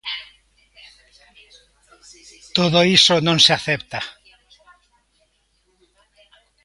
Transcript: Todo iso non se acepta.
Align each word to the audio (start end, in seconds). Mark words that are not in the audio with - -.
Todo 2.57 2.79
iso 2.97 3.15
non 3.27 3.37
se 3.45 3.51
acepta. 3.59 3.99